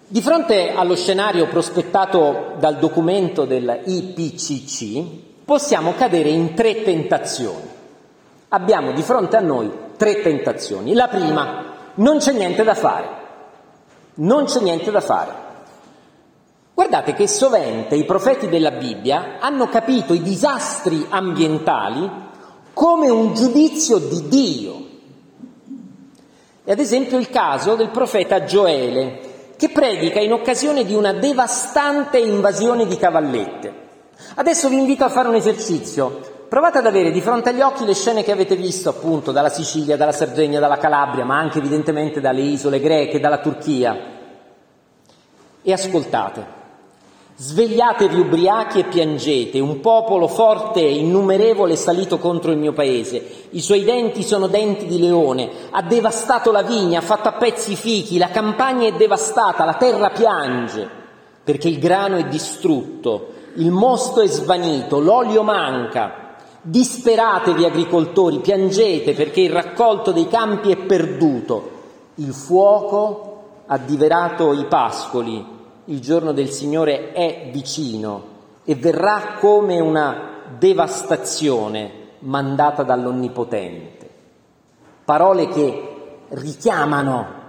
Di 0.07 0.21
fronte 0.21 0.71
allo 0.71 0.97
scenario 0.97 1.49
prospettato 1.49 2.57
dal 2.59 2.77
documento 2.77 3.47
del 3.47 3.81
IPCC, 3.87 5.03
possiamo 5.47 5.95
cadere 5.95 6.29
in 6.29 6.53
tre 6.53 6.83
tentazioni. 6.83 7.67
Abbiamo 8.49 8.93
di 8.93 9.01
fronte 9.01 9.37
a 9.37 9.41
noi 9.41 9.73
tre 9.97 10.21
tentazioni. 10.21 10.93
La 10.93 11.09
prima, 11.09 11.73
non 11.95 12.19
c'è 12.19 12.33
niente 12.33 12.63
da 12.63 12.75
fare. 12.75 13.09
Non 14.17 14.45
c'è 14.45 14.61
niente 14.61 14.91
da 14.91 15.01
fare. 15.01 15.33
Guardate 16.75 17.15
che 17.15 17.27
sovente 17.27 17.97
i 17.97 18.05
profeti 18.05 18.49
della 18.49 18.73
Bibbia 18.73 19.39
hanno 19.41 19.69
capito 19.69 20.13
i 20.13 20.21
disastri 20.21 21.07
ambientali 21.09 22.11
come 22.75 23.09
un 23.09 23.33
giudizio 23.33 23.97
di 23.97 24.29
Dio. 24.29 24.87
E 26.63 26.71
ad 26.71 26.79
esempio 26.79 27.17
il 27.17 27.31
caso 27.31 27.75
del 27.75 27.89
profeta 27.89 28.45
Gioele, 28.45 29.24
che 29.57 29.71
predica 29.71 30.21
in 30.21 30.33
occasione 30.33 30.85
di 30.85 30.95
una 30.95 31.13
devastante 31.13 32.19
invasione 32.19 32.87
di 32.87 32.97
cavallette. 32.97 33.83
Adesso 34.37 34.69
vi 34.69 34.79
invito 34.79 35.05
a 35.05 35.09
fare 35.09 35.29
un 35.29 35.35
esercizio. 35.35 36.33
Provate 36.49 36.79
ad 36.79 36.87
avere 36.87 37.11
di 37.11 37.21
fronte 37.21 37.51
agli 37.51 37.61
occhi 37.61 37.85
le 37.85 37.95
scene 37.95 38.23
che 38.23 38.33
avete 38.33 38.57
visto 38.57 38.89
appunto 38.89 39.33
dalla 39.33 39.49
Sicilia, 39.49 39.97
dalla 39.97 40.13
Sardegna, 40.13 40.61
dalla 40.61 40.77
Calabria, 40.77 41.25
ma 41.25 41.39
anche 41.39 41.59
evidentemente 41.59 42.21
dalle 42.21 42.43
isole 42.43 42.81
greche, 42.81 43.21
dalla 43.21 43.39
Turchia. 43.39 43.97
E 45.63 45.73
ascoltate. 45.73 46.63
Svegliatevi 47.37 48.21
ubriachi 48.21 48.79
e 48.79 48.85
piangete, 48.85 49.59
un 49.59 49.81
popolo 49.81 50.29
forte 50.29 50.81
e 50.81 50.95
innumerevole 50.99 51.73
è 51.73 51.77
salito 51.77 52.19
contro 52.19 52.53
il 52.53 52.59
mio 52.59 52.73
paese, 52.73 53.49
i 53.51 53.61
suoi 53.61 53.83
denti 53.83 54.23
sono 54.23 54.47
denti 54.47 54.87
di 54.87 55.01
leone, 55.01 55.51
ha 55.71 55.83
devastato 55.83 56.53
la 56.53 56.63
vigna, 56.63 57.01
ha 57.01 57.03
fatto 57.03 57.29
a 57.29 57.33
pezzi 57.33 57.73
i 57.73 57.77
fichi, 57.77 58.19
la 58.19 58.29
campagna 58.29 58.87
è 58.87 58.93
devastata, 58.93 59.65
la 59.65 59.75
terra 59.75 60.11
piange, 60.11 60.89
perché 61.43 61.67
il 61.67 61.81
grano 61.81 62.17
è 62.17 62.25
distrutto, 62.27 63.31
il 63.57 63.73
mosto 63.73 64.21
è 64.21 64.29
svanito, 64.29 65.01
l'olio 65.01 65.43
manca, 65.43 66.23
Disperatevi 66.67 67.67
agricoltori, 67.67 68.39
piangete 68.39 69.13
perché 69.13 69.43
il 69.43 69.51
raccolto 69.51 70.13
dei 70.13 70.27
campi 70.29 70.71
è 70.71 70.79
perduto. 70.79 71.71
Il 72.15 72.33
fuoco 72.33 73.43
ha 73.67 73.77
diverato 73.77 74.55
i 74.55 74.65
pascoli, 74.65 75.54
il 75.87 76.01
giorno 76.01 76.33
del 76.33 76.51
Signore 76.51 77.13
è 77.13 77.51
vicino 77.53 78.33
e 78.65 78.75
verrà 78.75 79.37
come 79.39 79.81
una 79.81 80.43
devastazione 80.59 82.03
mandata 82.21 82.83
dall'Onnipotente. 82.83 84.09
Parole 85.05 85.49
che 85.49 85.89
richiamano 86.29 87.43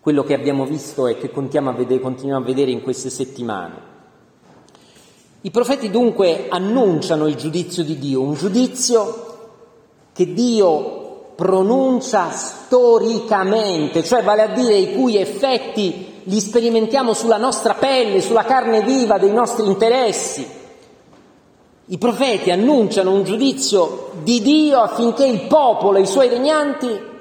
quello 0.00 0.22
che 0.22 0.34
abbiamo 0.34 0.66
visto 0.66 1.06
e 1.06 1.16
che 1.16 1.30
continuiamo 1.30 1.70
a 1.70 1.78
vedere, 1.78 2.00
continuiamo 2.00 2.42
a 2.42 2.46
vedere 2.46 2.70
in 2.70 2.82
queste 2.82 3.10
settimane. 3.10 3.94
I 5.40 5.50
profeti 5.50 5.90
dunque 5.90 6.46
annunciano 6.48 7.26
il 7.26 7.36
giudizio 7.36 7.82
di 7.82 7.98
Dio, 7.98 8.20
un 8.20 8.34
giudizio 8.34 9.24
che 10.12 10.32
Dio 10.32 10.95
pronuncia 11.36 12.30
storicamente, 12.30 14.02
cioè 14.02 14.22
vale 14.22 14.42
a 14.42 14.48
dire 14.48 14.74
i 14.74 14.94
cui 14.94 15.18
effetti 15.18 16.22
li 16.24 16.40
sperimentiamo 16.40 17.12
sulla 17.12 17.36
nostra 17.36 17.74
pelle, 17.74 18.22
sulla 18.22 18.44
carne 18.44 18.80
viva 18.80 19.18
dei 19.18 19.30
nostri 19.30 19.66
interessi. 19.66 20.64
I 21.88 21.98
profeti 21.98 22.50
annunciano 22.50 23.12
un 23.12 23.22
giudizio 23.22 24.10
di 24.22 24.40
Dio 24.40 24.80
affinché 24.80 25.24
il 25.24 25.42
popolo 25.42 25.98
e 25.98 26.02
i 26.02 26.06
suoi 26.06 26.28
regnanti 26.28 27.14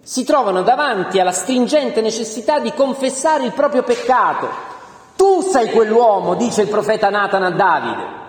si 0.00 0.22
trovano 0.22 0.62
davanti 0.62 1.18
alla 1.18 1.32
stringente 1.32 2.02
necessità 2.02 2.60
di 2.60 2.72
confessare 2.74 3.44
il 3.44 3.52
proprio 3.52 3.82
peccato, 3.82 4.48
tu 5.16 5.40
sei 5.40 5.70
quell'uomo, 5.70 6.34
dice 6.34 6.62
il 6.62 6.68
profeta 6.68 7.08
Nathan 7.08 7.42
a 7.42 7.50
Davide. 7.50 8.22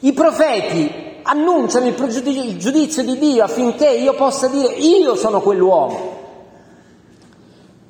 I 0.00 0.12
profeti 0.14 1.05
annunciano 1.26 1.86
il 1.86 2.58
giudizio 2.58 3.02
di 3.02 3.18
Dio 3.18 3.42
affinché 3.42 3.90
io 3.90 4.14
possa 4.14 4.46
dire 4.46 4.74
io 4.74 5.16
sono 5.16 5.40
quell'uomo. 5.40 6.14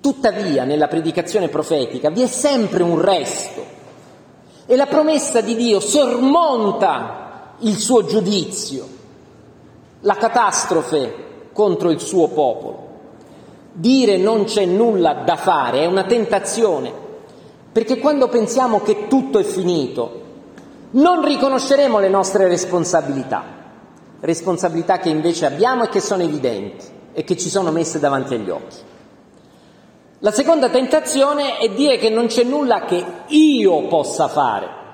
Tuttavia 0.01 0.65
nella 0.65 0.89
predicazione 0.89 1.49
profetica 1.49 2.11
vi 2.11 2.23
è 2.23 2.27
sempre 2.27 2.83
un 2.83 3.01
resto 3.01 3.65
e 4.65 4.75
la 4.75 4.87
promessa 4.87 5.43
di 5.43 5.55
Dio 5.55 5.81
sormonta 5.81 7.55
il 7.61 7.77
suo 7.77 8.05
giudizio, 8.05 8.87
la 10.01 10.15
catastrofe 10.15 11.25
contro 11.53 11.91
il 11.91 12.01
suo 12.01 12.29
popolo. 12.29 12.85
dire 13.73 14.17
non 14.17 14.45
c'è 14.45 14.65
nulla 14.65 15.13
da 15.13 15.37
fare 15.37 15.81
è 15.81 15.87
una 15.87 16.05
tentazione, 16.05 16.91
perché 17.71 17.99
quando 17.99 18.29
pensiamo 18.29 18.81
che 18.81 19.07
tutto 19.07 19.39
è 19.39 19.43
finito, 19.43 20.25
non 20.97 21.25
riconosceremo 21.25 21.99
le 21.99 22.09
nostre 22.09 22.49
responsabilità, 22.49 23.43
responsabilità 24.21 24.99
che 24.99 25.09
invece 25.09 25.47
abbiamo 25.47 25.85
e 25.85 25.89
che 25.89 26.01
sono 26.01 26.23
evidenti 26.23 26.85
e 27.13 27.25
che 27.25 27.37
ci 27.37 27.49
sono 27.49 27.71
messe 27.71 27.99
davanti 27.99 28.35
agli 28.35 28.51
occhi. 28.51 28.77
La 30.21 30.33
seconda 30.33 30.71
tentazione 30.71 31.59
è 31.59 31.69
dire 31.71 31.99
che 31.99 32.09
non 32.09 32.27
c'è 32.27 32.43
nulla 32.43 32.85
che 32.85 33.05
io 33.27 33.87
possa 33.89 34.29
fare. 34.29 34.85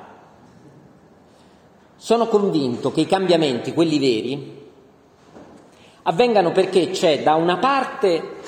Sono 1.97 2.27
convinto 2.27 2.91
che 2.91 3.03
i 3.03 3.07
cambiamenti, 3.07 3.73
quelli 3.73 3.99
veri, 4.01 4.71
avvengano 6.03 6.51
perché 6.51 6.91
c'è 6.91 7.23
da 7.23 7.35
una 7.35 7.59
parte 7.59 8.41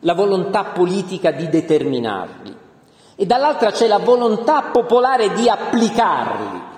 la 0.00 0.12
volontà 0.12 0.64
politica 0.64 1.30
di 1.30 1.48
determinarli 1.48 2.56
e 3.16 3.26
dall'altra 3.26 3.70
c'è 3.70 3.86
la 3.86 3.98
volontà 3.98 4.64
popolare 4.64 5.32
di 5.32 5.48
applicarli. 5.48 6.72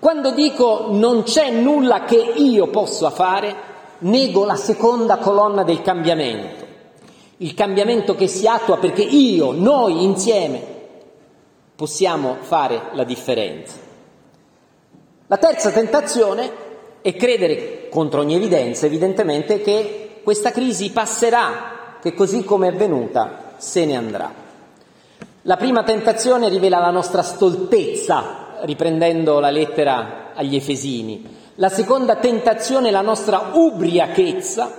Quando 0.00 0.30
dico 0.30 0.86
non 0.90 1.24
c'è 1.24 1.50
nulla 1.50 2.04
che 2.04 2.16
io 2.16 2.68
possa 2.68 3.10
fare, 3.10 3.54
nego 4.00 4.44
la 4.44 4.54
seconda 4.54 5.16
colonna 5.16 5.64
del 5.64 5.82
cambiamento, 5.82 6.64
il 7.38 7.52
cambiamento 7.54 8.14
che 8.14 8.28
si 8.28 8.46
attua 8.46 8.78
perché 8.78 9.02
io, 9.02 9.50
noi 9.50 10.04
insieme 10.04 10.62
possiamo 11.74 12.36
fare 12.40 12.90
la 12.92 13.02
differenza. 13.02 13.76
La 15.26 15.36
terza 15.36 15.70
tentazione 15.70 16.50
è 17.02 17.14
credere, 17.16 17.88
contro 17.88 18.20
ogni 18.20 18.36
evidenza 18.36 18.86
evidentemente, 18.86 19.60
che 19.60 20.20
questa 20.22 20.52
crisi 20.52 20.90
passerà, 20.90 21.96
che 22.00 22.14
così 22.14 22.44
come 22.44 22.68
è 22.68 22.72
venuta 22.72 23.54
se 23.56 23.84
ne 23.84 23.96
andrà. 23.96 24.32
La 25.42 25.56
prima 25.56 25.82
tentazione 25.82 26.48
rivela 26.48 26.78
la 26.78 26.90
nostra 26.90 27.22
stoltezza, 27.22 28.46
riprendendo 28.62 29.40
la 29.40 29.50
lettera 29.50 30.32
agli 30.34 30.56
Efesini, 30.56 31.36
la 31.56 31.68
seconda 31.68 32.16
tentazione 32.16 32.88
è 32.88 32.90
la 32.92 33.00
nostra 33.00 33.50
ubriachezza, 33.52 34.70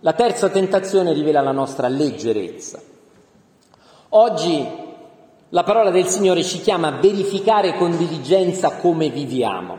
la 0.00 0.12
terza 0.14 0.48
tentazione 0.48 1.12
rivela 1.12 1.40
la 1.40 1.52
nostra 1.52 1.88
leggerezza. 1.88 2.80
Oggi 4.10 4.66
la 5.50 5.62
parola 5.62 5.90
del 5.90 6.06
Signore 6.06 6.42
ci 6.42 6.60
chiama 6.60 6.88
a 6.88 6.98
verificare 7.00 7.76
con 7.76 7.96
diligenza 7.96 8.76
come 8.76 9.10
viviamo, 9.10 9.78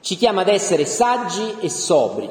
ci 0.00 0.16
chiama 0.16 0.42
ad 0.42 0.48
essere 0.48 0.84
saggi 0.84 1.56
e 1.60 1.68
sobri. 1.68 2.28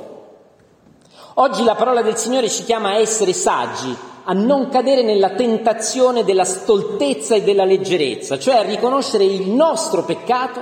Oggi 1.35 1.63
la 1.63 1.75
parola 1.75 2.03
del 2.03 2.17
Signore 2.17 2.49
ci 2.49 2.63
chiama 2.63 2.89
a 2.89 2.97
essere 2.97 3.33
saggi, 3.33 3.95
a 4.25 4.33
non 4.33 4.69
cadere 4.69 5.01
nella 5.03 5.31
tentazione 5.31 6.23
della 6.23 6.45
stoltezza 6.45 7.35
e 7.35 7.43
della 7.43 7.65
leggerezza, 7.65 8.39
cioè 8.39 8.55
a 8.55 8.61
riconoscere 8.61 9.25
il 9.25 9.49
nostro 9.49 10.03
peccato 10.03 10.61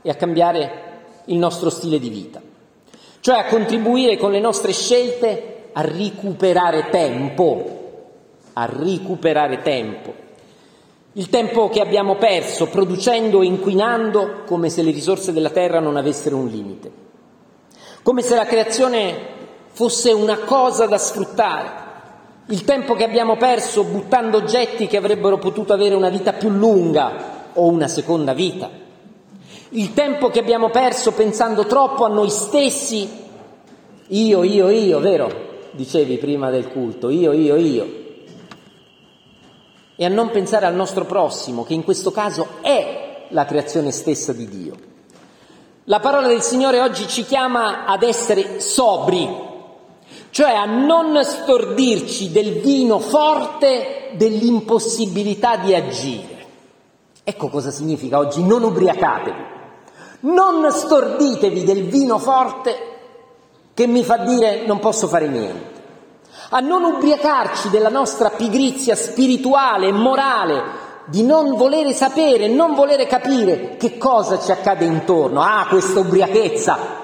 e 0.00 0.10
a 0.10 0.14
cambiare 0.14 0.82
il 1.26 1.36
nostro 1.36 1.70
stile 1.70 1.98
di 1.98 2.08
vita, 2.08 2.40
cioè 3.20 3.38
a 3.38 3.46
contribuire 3.46 4.16
con 4.16 4.30
le 4.30 4.40
nostre 4.40 4.72
scelte 4.72 5.68
a 5.72 5.82
recuperare 5.82 6.88
tempo, 6.90 7.82
a 8.54 8.64
recuperare 8.66 9.60
tempo. 9.62 10.22
Il 11.16 11.28
tempo 11.28 11.68
che 11.68 11.80
abbiamo 11.80 12.16
perso 12.16 12.66
producendo 12.66 13.42
e 13.42 13.46
inquinando 13.46 14.42
come 14.46 14.68
se 14.68 14.82
le 14.82 14.90
risorse 14.90 15.32
della 15.32 15.50
terra 15.50 15.78
non 15.78 15.96
avessero 15.96 16.36
un 16.36 16.48
limite, 16.48 16.90
come 18.02 18.22
se 18.22 18.34
la 18.34 18.46
creazione 18.46 19.32
fosse 19.68 20.12
una 20.12 20.38
cosa 20.38 20.86
da 20.86 20.98
sfruttare, 20.98 21.83
il 22.48 22.64
tempo 22.64 22.94
che 22.94 23.04
abbiamo 23.04 23.36
perso 23.36 23.84
buttando 23.84 24.38
oggetti 24.38 24.86
che 24.86 24.96
avrebbero 24.96 25.38
potuto 25.38 25.72
avere 25.72 25.94
una 25.94 26.10
vita 26.10 26.32
più 26.32 26.50
lunga 26.50 27.50
o 27.54 27.66
una 27.66 27.88
seconda 27.88 28.32
vita 28.32 28.82
il 29.76 29.92
tempo 29.92 30.28
che 30.28 30.38
abbiamo 30.38 30.70
perso 30.70 31.12
pensando 31.12 31.66
troppo 31.66 32.04
a 32.04 32.08
noi 32.08 32.30
stessi, 32.30 33.08
io, 34.06 34.42
io, 34.44 34.68
io, 34.68 35.00
vero? 35.00 35.68
Dicevi 35.72 36.16
prima 36.18 36.50
del 36.50 36.68
culto, 36.68 37.10
io, 37.10 37.32
io, 37.32 37.56
io. 37.56 38.02
E 39.96 40.04
a 40.04 40.08
non 40.08 40.30
pensare 40.30 40.66
al 40.66 40.74
nostro 40.74 41.04
prossimo, 41.06 41.64
che 41.64 41.74
in 41.74 41.82
questo 41.82 42.12
caso 42.12 42.48
è 42.60 43.26
la 43.30 43.44
creazione 43.44 43.90
stessa 43.90 44.32
di 44.32 44.48
Dio. 44.48 44.74
La 45.84 45.98
parola 45.98 46.28
del 46.28 46.42
Signore 46.42 46.80
oggi 46.80 47.08
ci 47.08 47.24
chiama 47.24 47.84
ad 47.84 48.04
essere 48.04 48.60
sobri, 48.60 49.28
cioè 50.34 50.50
a 50.50 50.64
non 50.64 51.22
stordirci 51.22 52.32
del 52.32 52.54
vino 52.54 52.98
forte 52.98 54.10
dell'impossibilità 54.16 55.58
di 55.58 55.72
agire. 55.72 56.46
Ecco 57.22 57.48
cosa 57.48 57.70
significa 57.70 58.18
oggi 58.18 58.42
non 58.42 58.64
ubriacatevi. 58.64 59.44
Non 60.22 60.72
storditevi 60.72 61.62
del 61.62 61.84
vino 61.84 62.18
forte 62.18 62.76
che 63.74 63.86
mi 63.86 64.02
fa 64.02 64.16
dire 64.16 64.66
non 64.66 64.80
posso 64.80 65.06
fare 65.06 65.28
niente. 65.28 65.82
A 66.50 66.58
non 66.58 66.82
ubriacarci 66.82 67.70
della 67.70 67.88
nostra 67.88 68.30
pigrizia 68.30 68.96
spirituale 68.96 69.86
e 69.86 69.92
morale, 69.92 70.62
di 71.04 71.22
non 71.22 71.54
volere 71.54 71.92
sapere, 71.92 72.48
non 72.48 72.74
volere 72.74 73.06
capire 73.06 73.76
che 73.76 73.96
cosa 73.98 74.40
ci 74.40 74.50
accade 74.50 74.84
intorno. 74.84 75.40
Ah, 75.40 75.64
questa 75.68 76.00
ubriachezza, 76.00 77.03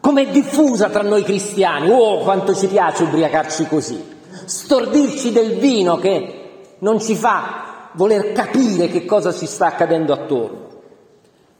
come 0.00 0.22
è 0.22 0.30
diffusa 0.30 0.88
tra 0.88 1.02
noi 1.02 1.22
cristiani. 1.22 1.90
Oh, 1.90 2.18
quanto 2.18 2.54
ci 2.54 2.66
piace 2.66 3.04
ubriacarci 3.04 3.66
così. 3.66 4.18
Stordirci 4.44 5.32
del 5.32 5.56
vino 5.56 5.96
che 5.96 6.74
non 6.78 7.00
ci 7.00 7.14
fa 7.14 7.90
voler 7.92 8.32
capire 8.32 8.88
che 8.88 9.04
cosa 9.04 9.32
ci 9.32 9.46
sta 9.46 9.66
accadendo 9.66 10.12
attorno. 10.12 10.68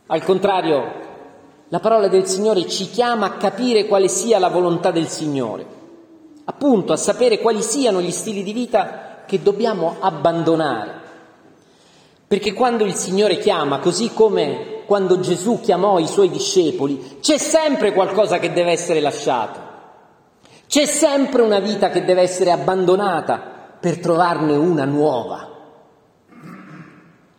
Al 0.07 0.25
contrario, 0.25 1.09
la 1.69 1.81
parola 1.81 2.09
del 2.09 2.27
Signore 2.27 2.67
ci 2.67 2.91
chiama 2.91 3.27
a 3.27 3.37
capire 3.37 3.87
quale 3.87 4.09
sia 4.09 4.39
la 4.39 4.49
volontà 4.49 4.91
del 4.91 5.07
Signore, 5.07 5.65
appunto 6.45 6.93
a 6.93 6.97
sapere 6.97 7.39
quali 7.39 7.63
siano 7.63 8.01
gli 8.01 8.11
stili 8.11 8.43
di 8.43 8.53
vita 8.53 9.23
che 9.27 9.41
dobbiamo 9.43 9.97
abbandonare. 10.01 10.99
Perché 12.27 12.53
quando 12.53 12.85
il 12.85 12.95
Signore 12.95 13.39
chiama, 13.39 13.79
così 13.79 14.13
come 14.13 14.80
quando 14.91 15.21
Gesù 15.21 15.61
chiamò 15.61 16.01
i 16.01 16.09
suoi 16.09 16.29
discepoli, 16.31 17.19
c'è 17.21 17.39
sempre 17.39 17.93
qualcosa 17.93 18.41
che 18.41 18.53
deve 18.53 18.73
essere 18.73 18.99
lasciato, 18.99 19.61
c'è 20.67 20.85
sempre 20.85 21.43
una 21.43 21.61
vita 21.61 21.91
che 21.91 22.05
deve 22.05 22.23
essere 22.23 22.51
abbandonata 22.51 23.77
per 23.79 24.01
trovarne 24.01 24.57
una 24.57 24.85
nuova. 24.85 25.49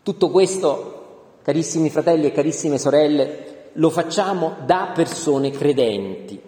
Tutto 0.01 0.29
questo 0.29 1.39
carissimi 1.43 1.89
fratelli 1.89 2.27
e 2.27 2.31
carissime 2.31 2.77
sorelle, 2.77 3.71
lo 3.73 3.89
facciamo 3.89 4.55
da 4.65 4.93
persone 4.95 5.51
credenti, 5.51 6.41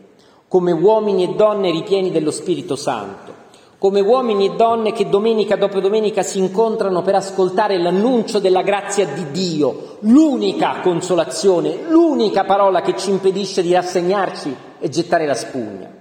come 0.48 0.72
uomini 0.72 1.26
e 1.26 1.36
donne 1.36 1.70
ripieni 1.70 2.12
dello 2.12 2.32
Spirito 2.32 2.78
Santo, 2.78 3.36
come 3.84 4.00
uomini 4.00 4.46
e 4.46 4.56
donne 4.56 4.94
che 4.94 5.10
domenica 5.10 5.58
dopo 5.58 5.82
domenica 5.82 6.24
si 6.24 6.40
incontrano 6.40 7.02
per 7.02 7.16
ascoltare 7.16 7.78
l'annuncio 7.78 8.40
della 8.40 8.62
grazia 8.62 9.06
di 9.06 9.30
Dio, 9.32 9.98
l'unica 10.04 10.80
consolazione, 10.82 11.80
l'unica 11.90 12.46
parola 12.46 12.80
che 12.80 12.96
ci 12.96 13.10
impedisce 13.10 13.62
di 13.62 13.74
rassegnarci 13.74 14.56
e 14.80 14.88
gettare 14.88 15.26
la 15.26 15.34
spugna. 15.34 15.92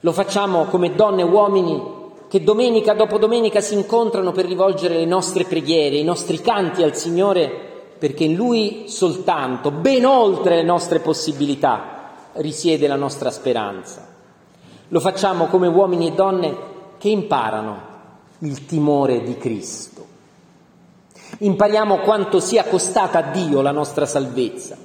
Lo 0.00 0.12
facciamo 0.12 0.64
come 0.64 0.94
donne 0.94 1.22
e 1.22 1.24
uomini 1.24 1.82
che 2.28 2.42
domenica 2.42 2.92
dopo 2.92 3.16
domenica 3.16 3.62
si 3.62 3.72
incontrano 3.72 4.32
per 4.32 4.44
rivolgere 4.44 4.98
le 4.98 5.06
nostre 5.06 5.44
preghiere, 5.44 5.96
i 5.96 6.04
nostri 6.04 6.42
canti 6.42 6.82
al 6.82 6.94
Signore 6.94 7.94
perché 7.98 8.24
in 8.24 8.34
Lui 8.34 8.84
soltanto, 8.88 9.70
ben 9.70 10.04
oltre 10.04 10.56
le 10.56 10.64
nostre 10.64 10.98
possibilità, 10.98 12.10
risiede 12.32 12.86
la 12.86 12.96
nostra 12.96 13.30
speranza. 13.30 14.06
Lo 14.88 15.00
facciamo 15.00 15.46
come 15.46 15.66
uomini 15.66 16.08
e 16.08 16.12
donne 16.12 16.74
che 16.98 17.08
imparano 17.08 17.94
il 18.40 18.66
timore 18.66 19.22
di 19.22 19.36
Cristo. 19.36 20.04
Impariamo 21.38 21.98
quanto 21.98 22.40
sia 22.40 22.64
costata 22.64 23.18
a 23.18 23.30
Dio 23.30 23.60
la 23.60 23.72
nostra 23.72 24.06
salvezza, 24.06 24.76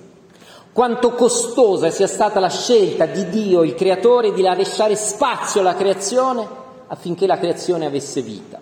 quanto 0.73 1.11
costosa 1.11 1.89
sia 1.89 2.07
stata 2.07 2.39
la 2.39 2.49
scelta 2.49 3.05
di 3.05 3.29
Dio, 3.29 3.63
il 3.63 3.75
Creatore, 3.75 4.33
di 4.33 4.41
lasciare 4.41 4.95
spazio 4.95 5.61
alla 5.61 5.75
creazione 5.75 6.47
affinché 6.87 7.25
la 7.25 7.37
creazione 7.37 7.85
avesse 7.85 8.21
vita. 8.21 8.59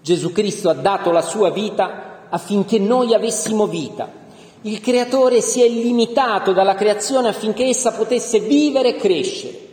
Gesù 0.00 0.32
Cristo 0.32 0.68
ha 0.68 0.74
dato 0.74 1.10
la 1.10 1.22
sua 1.22 1.50
vita 1.50 2.26
affinché 2.28 2.78
noi 2.78 3.14
avessimo 3.14 3.66
vita. 3.66 4.20
Il 4.62 4.80
creatore 4.80 5.40
si 5.40 5.62
è 5.62 5.68
limitato 5.68 6.52
dalla 6.52 6.74
creazione 6.74 7.28
affinché 7.28 7.64
essa 7.64 7.92
potesse 7.92 8.40
vivere 8.40 8.90
e 8.90 8.96
crescere. 8.96 9.70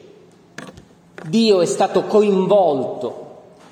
Dio 1.27 1.61
è 1.61 1.65
stato 1.65 2.03
coinvolto 2.03 3.27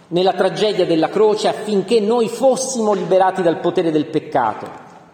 nella 0.10 0.34
tragedia 0.34 0.86
della 0.86 1.10
croce 1.10 1.48
affinché 1.48 2.00
noi 2.00 2.28
fossimo 2.28 2.94
liberati 2.94 3.42
dal 3.42 3.60
potere 3.60 3.92
del 3.92 4.06
peccato 4.06 4.68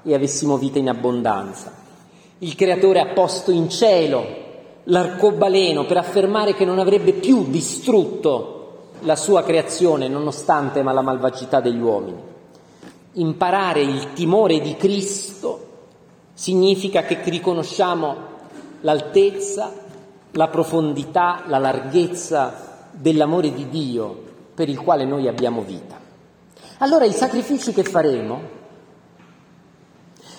e 0.03 0.13
avessimo 0.13 0.57
vita 0.57 0.79
in 0.79 0.89
abbondanza. 0.89 1.71
Il 2.39 2.55
creatore 2.55 2.99
ha 2.99 3.07
posto 3.07 3.51
in 3.51 3.69
cielo 3.69 4.41
l'arcobaleno 4.85 5.85
per 5.85 5.97
affermare 5.97 6.53
che 6.53 6.65
non 6.65 6.79
avrebbe 6.79 7.13
più 7.13 7.45
distrutto 7.47 8.59
la 9.01 9.15
sua 9.15 9.43
creazione 9.43 10.07
nonostante 10.07 10.83
la 10.83 11.01
malvagità 11.01 11.59
degli 11.59 11.79
uomini. 11.79 12.31
Imparare 13.13 13.81
il 13.81 14.13
timore 14.13 14.59
di 14.59 14.75
Cristo 14.75 15.67
significa 16.33 17.03
che 17.03 17.19
riconosciamo 17.23 18.15
l'altezza, 18.81 19.71
la 20.33 20.47
profondità, 20.47 21.43
la 21.47 21.57
larghezza 21.57 22.87
dell'amore 22.91 23.53
di 23.53 23.69
Dio 23.69 24.23
per 24.53 24.69
il 24.69 24.79
quale 24.79 25.05
noi 25.05 25.27
abbiamo 25.27 25.61
vita. 25.61 25.99
Allora 26.79 27.05
i 27.05 27.11
sacrifici 27.11 27.73
che 27.73 27.83
faremo 27.83 28.61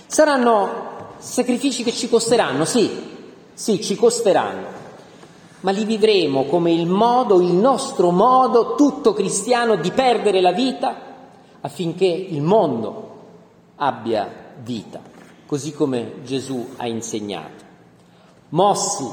saranno 0.07 1.13
sacrifici 1.19 1.83
che 1.83 1.93
ci 1.93 2.09
costeranno, 2.09 2.65
sì, 2.65 2.91
sì, 3.53 3.83
ci 3.83 3.97
costeranno, 3.97 4.67
ma 5.61 5.71
li 5.71 5.85
vivremo 5.85 6.45
come 6.45 6.73
il 6.73 6.87
modo, 6.87 7.41
il 7.41 7.55
nostro 7.55 8.11
modo 8.11 8.75
tutto 8.75 9.13
cristiano 9.13 9.77
di 9.77 9.91
perdere 9.91 10.41
la 10.41 10.53
vita 10.53 10.95
affinché 11.61 12.05
il 12.05 12.43
mondo 12.43 13.13
abbia 13.77 14.29
vita, 14.63 15.01
così 15.47 15.73
come 15.73 16.23
Gesù 16.25 16.75
ha 16.77 16.87
insegnato. 16.87 17.63
Mossi, 18.51 19.11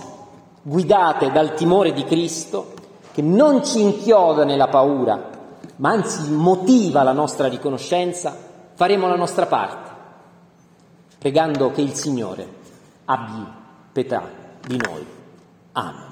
guidate 0.62 1.32
dal 1.32 1.54
timore 1.54 1.93
di 1.93 2.04
Cristo, 2.04 2.74
che 3.12 3.21
non 3.21 3.63
ci 3.65 3.82
inchioda 3.82 4.45
nella 4.45 4.67
paura, 4.67 5.30
ma 5.78 5.89
anzi 5.89 6.30
motiva 6.32 7.04
la 7.04 7.12
nostra 7.12 7.47
riconoscenza, 7.47 8.36
faremo 8.74 9.08
la 9.08 9.15
nostra 9.15 9.45
parte, 9.47 9.89
pregando 11.17 11.71
che 11.71 11.82
il 11.82 11.93
Signore 11.93 12.47
abbia 13.06 13.54
pietà 13.91 14.24
di 14.65 14.78
noi. 14.78 15.06
Amen. 15.74 16.11